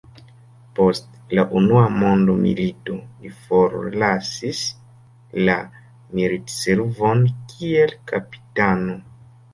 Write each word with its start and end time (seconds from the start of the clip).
Post 0.77 1.09
la 1.39 1.43
Unua 1.59 1.81
Mondmilito 1.97 2.95
li 3.25 3.31
forlasis 3.43 4.63
la 5.49 5.59
militservon 6.21 7.23
kiel 7.53 7.95
kapitano. 8.15 8.99